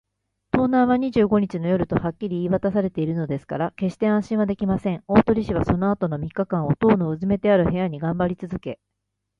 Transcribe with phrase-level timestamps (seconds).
[0.49, 5.03] 盗難は二十五日の夜とはっきり言いわたされているのですから、けっして安心はできません。
[5.07, 8.79] 大鳥氏はそのあとの三日間を、塔のうずめてある部屋にがんばりつづけ